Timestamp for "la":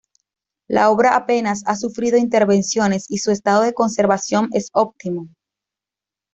0.67-0.89